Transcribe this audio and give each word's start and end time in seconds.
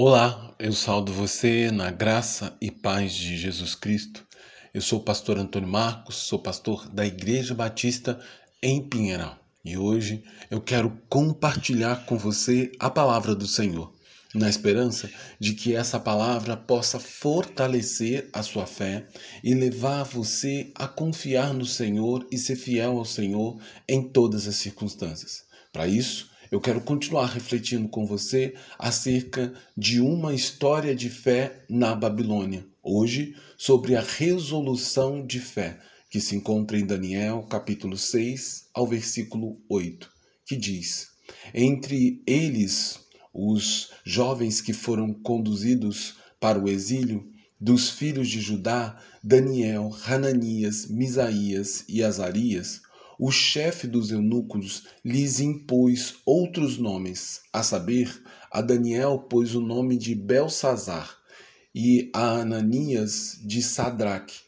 Olá, 0.00 0.54
eu 0.60 0.72
saldo 0.72 1.12
você 1.12 1.72
na 1.72 1.90
graça 1.90 2.56
e 2.60 2.70
paz 2.70 3.12
de 3.12 3.36
Jesus 3.36 3.74
Cristo. 3.74 4.24
Eu 4.72 4.80
sou 4.80 5.00
o 5.00 5.02
pastor 5.02 5.36
Antônio 5.36 5.68
Marcos, 5.68 6.14
sou 6.14 6.38
pastor 6.38 6.88
da 6.88 7.04
Igreja 7.04 7.52
Batista 7.52 8.20
em 8.62 8.80
Pinheiral 8.80 9.36
e 9.64 9.76
hoje 9.76 10.22
eu 10.52 10.60
quero 10.60 10.96
compartilhar 11.08 12.06
com 12.06 12.16
você 12.16 12.70
a 12.78 12.88
palavra 12.88 13.34
do 13.34 13.48
Senhor, 13.48 13.92
na 14.32 14.48
esperança 14.48 15.10
de 15.40 15.54
que 15.54 15.74
essa 15.74 15.98
palavra 15.98 16.56
possa 16.56 17.00
fortalecer 17.00 18.30
a 18.32 18.40
sua 18.40 18.66
fé 18.66 19.04
e 19.42 19.52
levar 19.52 20.04
você 20.04 20.70
a 20.76 20.86
confiar 20.86 21.52
no 21.52 21.66
Senhor 21.66 22.24
e 22.30 22.38
ser 22.38 22.54
fiel 22.54 22.98
ao 22.98 23.04
Senhor 23.04 23.60
em 23.88 24.08
todas 24.08 24.46
as 24.46 24.54
circunstâncias. 24.54 25.42
Para 25.72 25.88
isso, 25.88 26.27
eu 26.50 26.60
quero 26.60 26.80
continuar 26.80 27.26
refletindo 27.26 27.88
com 27.88 28.06
você 28.06 28.54
acerca 28.78 29.52
de 29.76 30.00
uma 30.00 30.34
história 30.34 30.94
de 30.94 31.10
fé 31.10 31.64
na 31.68 31.94
Babilônia. 31.94 32.66
Hoje, 32.82 33.36
sobre 33.56 33.94
a 33.96 34.00
resolução 34.00 35.26
de 35.26 35.40
fé, 35.40 35.78
que 36.10 36.20
se 36.20 36.34
encontra 36.34 36.78
em 36.78 36.86
Daniel, 36.86 37.46
capítulo 37.50 37.98
6, 37.98 38.70
ao 38.72 38.86
versículo 38.86 39.60
8, 39.68 40.10
que 40.46 40.56
diz: 40.56 41.08
Entre 41.52 42.22
eles, 42.26 42.98
os 43.32 43.90
jovens 44.04 44.62
que 44.62 44.72
foram 44.72 45.12
conduzidos 45.12 46.16
para 46.40 46.58
o 46.58 46.68
exílio, 46.68 47.30
dos 47.60 47.90
filhos 47.90 48.28
de 48.28 48.40
Judá, 48.40 48.98
Daniel, 49.22 49.94
Hananias, 50.06 50.86
Misaías 50.88 51.84
e 51.88 52.02
Azarias, 52.02 52.80
o 53.18 53.32
chefe 53.32 53.88
dos 53.88 54.12
eunucos 54.12 54.84
lhes 55.04 55.40
impôs 55.40 56.16
outros 56.24 56.78
nomes, 56.78 57.40
a 57.52 57.64
saber, 57.64 58.22
a 58.48 58.62
Daniel 58.62 59.18
pôs 59.18 59.56
o 59.56 59.60
nome 59.60 59.98
de 59.98 60.14
Belsazar, 60.14 61.18
e 61.74 62.10
a 62.14 62.40
Ananias 62.40 63.36
de 63.44 63.60
Sadraque, 63.60 64.38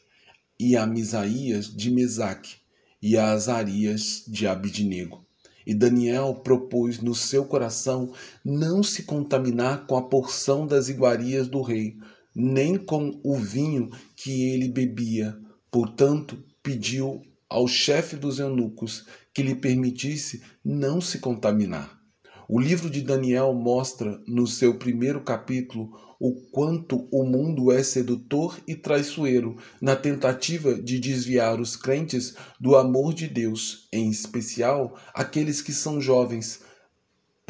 e 0.57 0.77
a 0.77 0.87
Misaías 0.87 1.67
de 1.67 1.91
Mesaque, 1.91 2.55
e 3.01 3.17
a 3.17 3.31
Azarias 3.31 4.23
de 4.25 4.47
Abidnego. 4.47 5.25
E 5.67 5.73
Daniel 5.73 6.35
propôs 6.35 7.01
no 7.01 7.13
seu 7.13 7.43
coração 7.45 8.13
não 8.43 8.81
se 8.81 9.03
contaminar 9.03 9.85
com 9.85 9.97
a 9.97 10.07
porção 10.07 10.65
das 10.65 10.87
iguarias 10.87 11.47
do 11.47 11.61
rei, 11.61 11.97
nem 12.33 12.77
com 12.77 13.19
o 13.21 13.35
vinho 13.35 13.89
que 14.15 14.49
ele 14.49 14.69
bebia. 14.69 15.37
Portanto, 15.69 16.41
pediu 16.63 17.21
ao 17.51 17.67
chefe 17.67 18.15
dos 18.15 18.39
eunucos 18.39 19.05
que 19.33 19.43
lhe 19.43 19.53
permitisse 19.53 20.41
não 20.63 21.01
se 21.01 21.19
contaminar. 21.19 21.99
O 22.47 22.57
livro 22.57 22.89
de 22.89 23.01
Daniel 23.01 23.53
mostra 23.53 24.21
no 24.25 24.47
seu 24.47 24.77
primeiro 24.77 25.21
capítulo 25.21 25.89
o 26.17 26.33
quanto 26.49 27.09
o 27.11 27.25
mundo 27.25 27.69
é 27.69 27.83
sedutor 27.83 28.57
e 28.65 28.73
traiçoeiro 28.73 29.57
na 29.81 29.97
tentativa 29.97 30.73
de 30.73 30.97
desviar 30.97 31.59
os 31.59 31.75
crentes 31.75 32.35
do 32.57 32.77
amor 32.77 33.13
de 33.13 33.27
Deus, 33.27 33.89
em 33.91 34.09
especial 34.09 34.97
aqueles 35.13 35.61
que 35.61 35.73
são 35.73 35.99
jovens, 35.99 36.61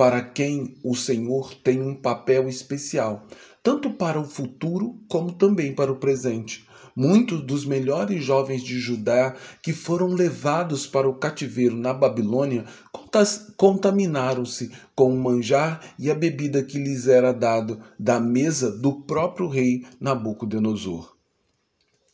para 0.02 0.19
quem 0.19 0.80
o 0.83 0.95
Senhor 0.95 1.53
tem 1.53 1.80
um 1.80 1.94
papel 1.94 2.49
especial, 2.49 3.27
tanto 3.61 3.91
para 3.91 4.19
o 4.19 4.25
futuro 4.25 4.99
como 5.07 5.31
também 5.31 5.75
para 5.75 5.91
o 5.91 5.97
presente. 5.97 6.67
Muitos 6.95 7.45
dos 7.45 7.66
melhores 7.66 8.23
jovens 8.23 8.63
de 8.63 8.79
Judá 8.79 9.35
que 9.61 9.73
foram 9.73 10.07
levados 10.07 10.88
para 10.88 11.07
o 11.07 11.13
cativeiro 11.13 11.77
na 11.77 11.94
Babilônia 11.94 12.66
contaminaram-se 13.55 14.72
com 14.95 15.13
o 15.13 15.22
manjar 15.22 15.94
e 15.99 16.09
a 16.09 16.16
bebida 16.16 16.63
que 16.63 16.79
lhes 16.79 17.07
era 17.07 17.31
dado 17.31 17.79
da 17.99 18.19
mesa 18.19 18.72
do 18.72 19.03
próprio 19.03 19.47
rei 19.47 19.85
Nabucodonosor. 19.99 21.16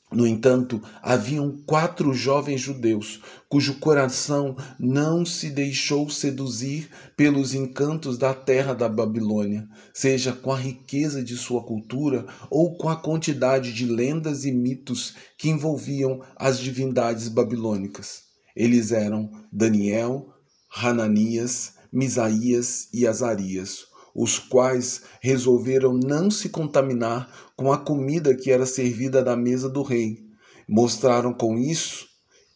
No 0.09 0.25
entanto, 0.25 0.81
haviam 1.01 1.51
quatro 1.65 2.13
jovens 2.13 2.61
judeus 2.61 3.21
cujo 3.49 3.77
coração 3.77 4.55
não 4.79 5.25
se 5.25 5.49
deixou 5.49 6.09
seduzir 6.09 6.89
pelos 7.17 7.53
encantos 7.53 8.17
da 8.17 8.33
terra 8.33 8.73
da 8.73 8.87
Babilônia, 8.87 9.67
seja 9.93 10.31
com 10.31 10.53
a 10.53 10.57
riqueza 10.57 11.21
de 11.21 11.35
sua 11.35 11.61
cultura 11.61 12.25
ou 12.49 12.77
com 12.77 12.87
a 12.87 12.95
quantidade 12.95 13.73
de 13.73 13.85
lendas 13.85 14.45
e 14.45 14.51
mitos 14.51 15.13
que 15.37 15.49
envolviam 15.49 16.21
as 16.37 16.57
divindades 16.57 17.27
babilônicas. 17.27 18.21
Eles 18.55 18.93
eram 18.93 19.29
Daniel, 19.51 20.33
Hananias, 20.73 21.73
Misaías 21.91 22.87
e 22.93 23.05
Azarias, 23.05 23.85
os 24.17 24.39
quais 24.39 25.03
resolveram 25.21 25.93
não 25.93 26.31
se 26.31 26.49
contaminar 26.49 27.31
com 27.55 27.71
a 27.71 27.77
comida 27.77 28.35
que 28.35 28.51
era 28.51 28.65
servida 28.65 29.23
na 29.23 29.37
mesa 29.37 29.69
do 29.69 29.83
rei. 29.83 30.25
Mostraram 30.67 31.31
com 31.31 31.55
isso 31.55 32.07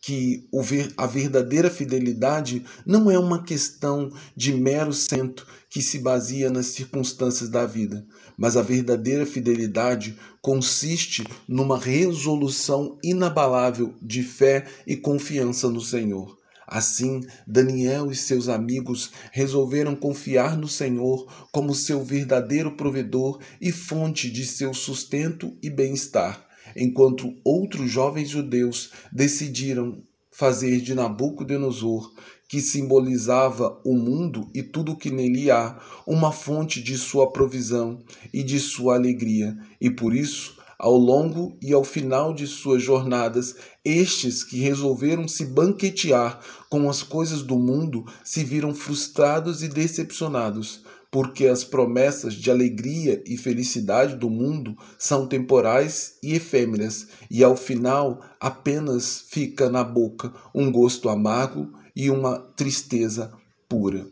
que 0.02 0.50
a 0.98 1.06
verdadeira 1.06 1.70
fidelidade 1.70 2.66
não 2.84 3.12
é 3.12 3.20
uma 3.20 3.44
questão 3.44 4.12
de 4.36 4.52
mero 4.52 4.92
centro 4.92 5.46
que 5.70 5.84
se 5.84 6.00
baseia 6.00 6.50
nas 6.50 6.66
circunstâncias 6.66 7.48
da 7.48 7.68
vida, 7.68 8.04
mas 8.36 8.58
a 8.58 8.64
verdadeira 8.64 9.28
fidelidade 9.28 10.18
consiste 10.42 11.24
numa 11.48 11.78
resolução 11.78 12.98
inabalável 13.04 13.94
de 14.02 14.24
fé 14.24 14.66
e 14.88 14.98
confiança 14.98 15.70
no 15.70 15.80
Senhor. 15.80 16.41
Assim, 16.72 17.20
Daniel 17.46 18.10
e 18.14 18.16
seus 18.16 18.48
amigos 18.48 19.12
resolveram 19.34 19.94
confiar 19.94 20.58
no 20.58 20.70
Senhor 20.70 21.30
como 21.52 21.76
seu 21.76 22.02
verdadeiro 22.02 22.78
provedor 22.78 23.42
e 23.60 23.74
fonte 23.74 24.32
de 24.32 24.46
seu 24.46 24.74
sustento 24.74 25.54
e 25.62 25.70
bem-estar, 25.70 26.48
enquanto 26.74 27.36
outros 27.44 27.92
jovens 27.92 28.30
judeus 28.30 28.92
decidiram 29.12 30.02
fazer 30.32 30.80
de 30.80 30.96
Nabucodonosor, 30.96 32.10
que 32.48 32.62
simbolizava 32.62 33.82
o 33.84 33.94
mundo 33.94 34.50
e 34.56 34.64
tudo 34.64 34.94
o 34.94 34.98
que 34.98 35.10
nele 35.10 35.52
há, 35.52 35.78
uma 36.08 36.32
fonte 36.32 36.82
de 36.82 36.98
sua 36.98 37.34
provisão 37.34 38.02
e 38.34 38.44
de 38.44 38.62
sua 38.62 38.96
alegria, 38.96 39.58
e 39.82 39.90
por 39.90 40.16
isso 40.16 40.61
ao 40.82 40.98
longo 40.98 41.56
e 41.62 41.72
ao 41.74 41.84
final 41.84 42.34
de 42.34 42.48
suas 42.48 42.82
jornadas, 42.82 43.56
estes 43.86 44.44
que 44.44 44.58
resolveram 44.58 45.28
se 45.28 45.46
banquetear 45.46 46.40
com 46.72 46.90
as 46.90 47.04
coisas 47.04 47.44
do 47.44 47.56
mundo 47.56 48.04
se 48.24 48.44
viram 48.44 48.74
frustrados 48.74 49.62
e 49.62 49.68
decepcionados, 49.68 50.82
porque 51.12 51.46
as 51.46 51.64
promessas 51.64 52.34
de 52.34 52.50
alegria 52.50 53.22
e 53.28 53.38
felicidade 53.38 54.16
do 54.16 54.28
mundo 54.28 54.76
são 54.98 55.28
temporais 55.28 56.16
e 56.24 56.34
efêmeras, 56.34 57.10
e 57.30 57.44
ao 57.44 57.56
final 57.56 58.20
apenas 58.40 59.26
fica 59.30 59.70
na 59.70 59.84
boca 59.84 60.34
um 60.56 60.72
gosto 60.72 61.10
amargo 61.10 61.72
e 61.96 62.10
uma 62.10 62.40
tristeza 62.40 63.32
pura. 63.70 64.08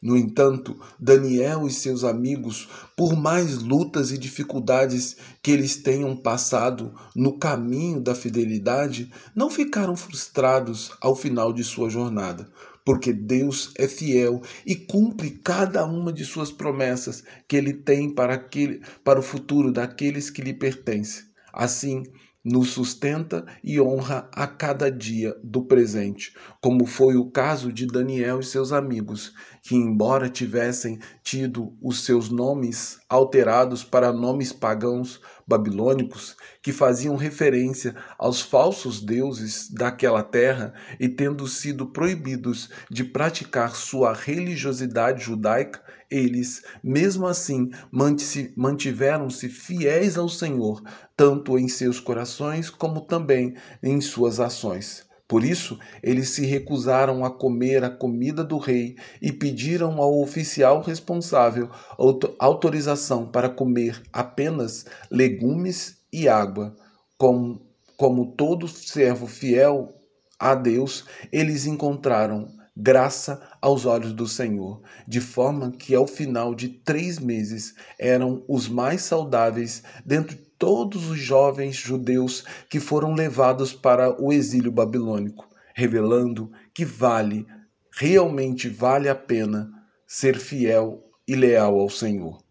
No 0.00 0.16
entanto, 0.16 0.78
Daniel 0.96 1.66
e 1.66 1.72
seus 1.72 2.04
amigos, 2.04 2.68
por 2.96 3.16
mais 3.16 3.58
lutas 3.58 4.12
e 4.12 4.18
dificuldades 4.18 5.16
que 5.42 5.50
eles 5.50 5.74
tenham 5.74 6.16
passado 6.16 6.94
no 7.16 7.36
caminho 7.36 8.00
da 8.00 8.14
fidelidade, 8.14 9.10
não 9.34 9.50
ficaram 9.50 9.96
frustrados 9.96 10.92
ao 11.00 11.16
final 11.16 11.52
de 11.52 11.64
sua 11.64 11.90
jornada, 11.90 12.48
porque 12.84 13.12
Deus 13.12 13.72
é 13.76 13.88
fiel 13.88 14.40
e 14.64 14.76
cumpre 14.76 15.30
cada 15.30 15.84
uma 15.84 16.12
de 16.12 16.24
suas 16.24 16.52
promessas 16.52 17.24
que 17.48 17.56
ele 17.56 17.72
tem 17.72 18.14
para, 18.14 18.34
aquele, 18.34 18.80
para 19.02 19.18
o 19.18 19.22
futuro 19.22 19.72
daqueles 19.72 20.30
que 20.30 20.42
lhe 20.42 20.54
pertencem. 20.54 21.24
Assim, 21.52 22.04
nos 22.44 22.70
sustenta 22.70 23.44
e 23.62 23.80
honra 23.80 24.28
a 24.32 24.46
cada 24.46 24.90
dia 24.90 25.36
do 25.42 25.64
presente, 25.64 26.32
como 26.62 26.86
foi 26.86 27.16
o 27.16 27.30
caso 27.30 27.72
de 27.72 27.86
Daniel 27.86 28.40
e 28.40 28.44
seus 28.44 28.72
amigos, 28.72 29.34
que, 29.68 29.76
embora 29.76 30.30
tivessem 30.30 30.98
tido 31.22 31.76
os 31.82 32.02
seus 32.02 32.30
nomes 32.30 32.98
alterados 33.06 33.84
para 33.84 34.10
nomes 34.10 34.50
pagãos 34.50 35.20
babilônicos, 35.46 36.34
que 36.62 36.72
faziam 36.72 37.16
referência 37.16 37.94
aos 38.16 38.40
falsos 38.40 38.98
deuses 38.98 39.68
daquela 39.70 40.22
terra 40.22 40.72
e 40.98 41.06
tendo 41.06 41.46
sido 41.46 41.84
proibidos 41.84 42.70
de 42.90 43.04
praticar 43.04 43.76
sua 43.76 44.14
religiosidade 44.14 45.24
judaica, 45.24 45.82
eles, 46.10 46.62
mesmo 46.82 47.26
assim, 47.26 47.70
mantiveram-se 48.56 49.50
fiéis 49.50 50.16
ao 50.16 50.30
Senhor, 50.30 50.82
tanto 51.14 51.58
em 51.58 51.68
seus 51.68 52.00
corações 52.00 52.70
como 52.70 53.02
também 53.02 53.54
em 53.82 54.00
suas 54.00 54.40
ações. 54.40 55.07
Por 55.28 55.44
isso, 55.44 55.78
eles 56.02 56.30
se 56.30 56.46
recusaram 56.46 57.22
a 57.22 57.30
comer 57.30 57.84
a 57.84 57.90
comida 57.90 58.42
do 58.42 58.56
rei 58.56 58.96
e 59.20 59.30
pediram 59.30 60.00
ao 60.00 60.22
oficial 60.22 60.80
responsável 60.80 61.68
autorização 62.38 63.30
para 63.30 63.50
comer 63.50 64.02
apenas 64.10 64.86
legumes 65.10 65.98
e 66.10 66.26
água. 66.26 66.74
Como, 67.18 67.60
como 67.94 68.32
todo 68.32 68.66
servo 68.66 69.26
fiel 69.26 69.92
a 70.38 70.54
Deus, 70.54 71.04
eles 71.30 71.66
encontraram 71.66 72.48
graça 72.74 73.42
aos 73.60 73.84
olhos 73.84 74.14
do 74.14 74.26
Senhor, 74.26 74.80
de 75.06 75.20
forma 75.20 75.72
que 75.72 75.94
ao 75.94 76.06
final 76.06 76.54
de 76.54 76.68
três 76.68 77.18
meses 77.18 77.74
eram 77.98 78.44
os 78.48 78.66
mais 78.66 79.02
saudáveis 79.02 79.82
dentre 80.06 80.47
todos 80.58 81.08
os 81.08 81.18
jovens 81.18 81.76
judeus 81.76 82.44
que 82.68 82.80
foram 82.80 83.14
levados 83.14 83.72
para 83.72 84.20
o 84.20 84.32
exílio 84.32 84.72
babilônico, 84.72 85.48
revelando 85.74 86.50
que 86.74 86.84
vale, 86.84 87.46
realmente 87.92 88.68
vale 88.68 89.08
a 89.08 89.14
pena 89.14 89.70
ser 90.06 90.38
fiel 90.38 91.04
e 91.26 91.36
leal 91.36 91.78
ao 91.78 91.88
Senhor. 91.88 92.42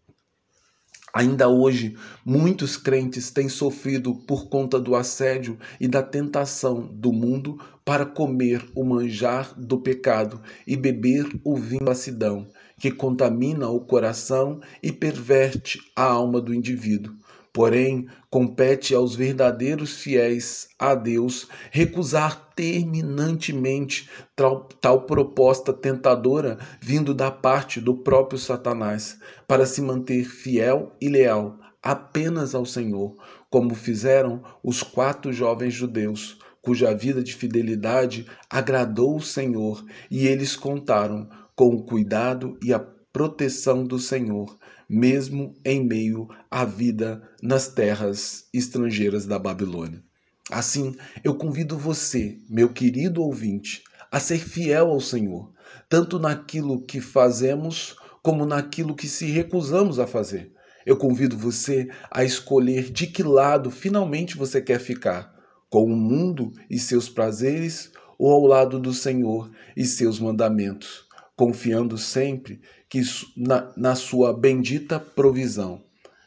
Ainda 1.14 1.50
hoje, 1.50 1.98
muitos 2.24 2.78
crentes 2.78 3.32
têm 3.32 3.50
sofrido 3.50 4.14
por 4.14 4.50
conta 4.50 4.80
do 4.80 4.96
assédio 4.96 5.58
e 5.80 5.88
da 5.88 6.04
tentação 6.04 6.88
do 6.94 7.12
mundo 7.12 7.60
para 7.84 8.06
comer 8.06 8.64
o 8.76 8.86
manjar 8.86 9.54
do 9.58 9.80
pecado 9.80 10.42
e 10.68 10.78
beber 10.78 11.28
o 11.44 11.56
vinho 11.56 11.86
da 11.86 11.96
cidão, 11.96 12.48
que 12.80 12.92
contamina 12.92 13.68
o 13.68 13.80
coração 13.80 14.62
e 14.84 14.92
perverte 14.92 15.80
a 15.96 16.04
alma 16.04 16.40
do 16.40 16.54
indivíduo. 16.54 17.16
Porém, 17.58 18.06
compete 18.30 18.94
aos 18.94 19.16
verdadeiros 19.16 19.98
fiéis 19.98 20.68
a 20.78 20.94
Deus 20.94 21.48
recusar 21.72 22.52
terminantemente 22.56 24.08
tal, 24.36 24.66
tal, 24.80 25.08
proposta 25.08 25.74
tentadora 25.74 26.60
vindo 26.80 27.16
da 27.16 27.32
parte 27.32 27.82
do 27.82 27.98
próprio 28.04 28.38
Satanás, 28.38 29.18
para 29.48 29.66
se 29.66 29.82
manter 29.82 30.24
fiel 30.24 30.96
e 31.02 31.10
leal 31.10 31.58
apenas 31.82 32.54
ao 32.54 32.64
Senhor, 32.64 33.16
como 33.50 33.74
fizeram 33.74 34.44
os 34.64 34.84
quatro 34.84 35.34
jovens 35.34 35.74
judeus, 35.74 36.38
cuja 36.62 36.94
vida 36.94 37.24
de 37.24 37.34
fidelidade 37.34 38.28
agradou 38.48 39.16
o 39.16 39.22
Senhor, 39.22 39.84
e 40.12 40.28
eles 40.28 40.56
contaram 40.56 41.28
com 41.56 41.70
o 41.70 41.84
cuidado 41.84 42.56
e 42.64 42.72
a 42.72 42.86
proteção 43.18 43.84
do 43.84 43.98
Senhor 43.98 44.56
mesmo 44.88 45.56
em 45.66 45.84
meio 45.84 46.30
à 46.52 46.64
vida 46.64 47.28
nas 47.42 47.68
terras 47.68 48.46
estrangeiras 48.54 49.26
da 49.26 49.40
Babilônia. 49.40 50.04
Assim, 50.52 50.96
eu 51.24 51.34
convido 51.34 51.76
você, 51.80 52.38
meu 52.48 52.70
querido 52.70 53.24
ouvinte, 53.24 53.84
a 54.12 54.20
ser 54.20 54.38
fiel 54.38 54.92
ao 54.92 55.02
Senhor, 55.02 55.52
tanto 55.90 56.20
naquilo 56.20 56.80
que 56.84 57.02
fazemos 57.02 57.96
como 58.22 58.46
naquilo 58.46 58.96
que 58.96 59.08
se 59.08 59.26
recusamos 59.26 59.98
a 59.98 60.06
fazer. 60.06 60.54
Eu 60.86 60.96
convido 60.96 61.36
você 61.36 61.90
a 62.12 62.24
escolher 62.24 62.92
de 62.92 63.08
que 63.08 63.24
lado 63.24 63.72
finalmente 63.72 64.38
você 64.38 64.62
quer 64.62 64.80
ficar, 64.80 65.36
com 65.72 65.86
o 65.86 65.98
mundo 65.98 66.54
e 66.70 66.78
seus 66.78 67.10
prazeres 67.10 67.92
ou 68.16 68.32
ao 68.32 68.46
lado 68.46 68.80
do 68.80 68.94
Senhor 68.94 69.50
e 69.76 69.86
seus 69.86 70.20
mandamentos 70.20 71.07
confiando 71.38 71.98
sempre 72.00 72.60
que 72.90 73.00
na, 73.38 73.72
na 73.78 73.96
sua 73.96 74.34
bendita 74.34 75.00
provisão. 75.00 75.84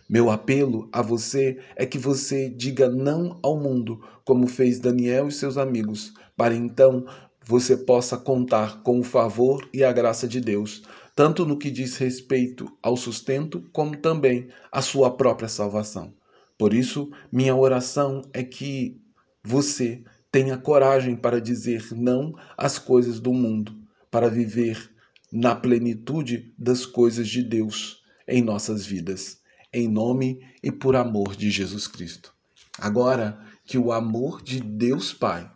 Meu 0.09 0.31
apelo 0.31 0.89
a 0.93 1.03
você 1.03 1.59
é 1.77 1.85
que 1.85 1.99
você 1.99 2.49
diga 2.49 2.89
não 2.89 3.39
ao 3.43 3.59
mundo, 3.61 4.01
como 4.25 4.47
fez 4.47 4.79
Daniel 4.79 5.29
e 5.29 5.33
seus 5.33 5.59
amigos, 5.59 6.15
para 6.37 6.55
então 6.55 7.05
você 7.45 7.77
possa 7.77 8.17
contar 8.17 8.83
com 8.83 9.01
o 9.01 9.05
favor 9.05 9.69
e 9.75 9.83
a 9.83 9.93
graça 9.93 10.29
de 10.29 10.41
Deus, 10.41 10.83
tanto 11.17 11.45
no 11.45 11.59
que 11.59 11.71
diz 11.71 11.97
respeito 11.97 12.71
ao 12.83 12.97
sustento, 12.97 13.65
como 13.73 13.97
também 13.97 14.49
à 14.71 14.81
sua 14.81 15.11
própria 15.17 15.49
salvação. 15.49 16.15
Por 16.57 16.73
isso, 16.73 17.11
minha 17.33 17.57
oração 17.57 18.23
é 18.33 18.43
que 18.45 19.01
você 19.43 20.03
tenha 20.31 20.57
coragem 20.57 21.17
para 21.17 21.41
dizer 21.41 21.89
não 21.93 22.35
às 22.57 22.79
coisas 22.79 23.19
do 23.19 23.33
mundo, 23.33 23.75
para 24.11 24.29
viver 24.29 24.90
na 25.33 25.55
plenitude 25.55 26.53
das 26.59 26.85
coisas 26.85 27.29
de 27.29 27.43
Deus 27.43 28.03
em 28.27 28.43
nossas 28.43 28.85
vidas, 28.85 29.39
em 29.73 29.89
nome 29.89 30.41
e 30.63 30.71
por 30.71 30.97
amor 30.97 31.37
de 31.37 31.51
Jesus 31.51 31.87
Cristo. 31.87 32.33
Agora, 32.79 33.39
que 33.65 33.79
o 33.79 33.93
amor 33.93 34.43
de 34.43 34.61
Deus 34.61 35.13
Pai, 35.13 35.51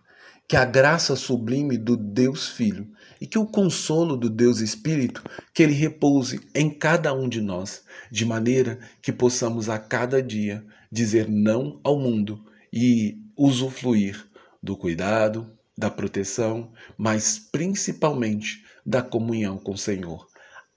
que 0.47 0.57
a 0.57 0.65
graça 0.65 1.17
sublime 1.17 1.77
do 1.79 1.97
Deus 1.97 2.49
Filho 2.49 2.89
e 3.21 3.27
que 3.27 3.39
o 3.39 3.47
consolo 3.47 4.17
do 4.17 4.29
Deus 4.29 4.61
Espírito, 4.61 5.23
que 5.53 5.63
ele 5.63 5.73
repouse 5.73 6.41
em 6.55 6.71
cada 6.71 7.13
um 7.15 7.29
de 7.29 7.41
nós, 7.41 7.83
de 8.11 8.25
maneira 8.25 8.79
que 9.01 9.11
possamos 9.13 9.69
a 9.69 9.79
cada 9.79 10.23
dia 10.23 10.65
dizer 10.93 11.29
não 11.29 11.81
ao 11.83 11.99
mundo 11.99 12.45
e 12.73 13.19
usufruir 13.37 14.25
do 14.63 14.77
cuidado, 14.77 15.51
da 15.77 15.91
proteção, 15.91 16.71
mas 16.97 17.39
principalmente 17.39 18.65
da 18.85 19.03
comunhão 19.03 19.59
com 19.59 19.73
o 19.73 19.79
Senhor, 19.79 20.27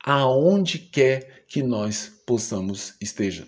aonde 0.04 0.80
quer 0.80 1.46
que 1.48 1.62
nós 1.62 2.12
possamos 2.26 2.96
esteja. 3.02 3.48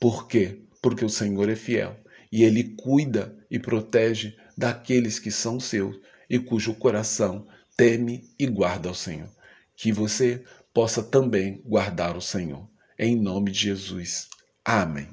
Por 0.00 0.28
quê? 0.28 0.60
Porque 0.82 1.04
o 1.04 1.10
Senhor 1.10 1.48
é 1.48 1.56
fiel 1.56 1.96
e 2.30 2.44
ele 2.44 2.74
cuida 2.76 3.36
e 3.50 3.58
protege 3.58 4.36
daqueles 4.56 5.18
que 5.18 5.30
são 5.30 5.58
seus 5.58 5.96
e 6.28 6.38
cujo 6.38 6.74
coração 6.74 7.46
teme 7.76 8.28
e 8.38 8.46
guarda 8.46 8.90
o 8.90 8.94
Senhor. 8.94 9.30
Que 9.76 9.92
você 9.92 10.44
possa 10.74 11.02
também 11.02 11.62
guardar 11.64 12.16
o 12.16 12.20
Senhor. 12.20 12.68
Em 12.98 13.16
nome 13.16 13.50
de 13.50 13.60
Jesus. 13.60 14.28
Amém. 14.64 15.08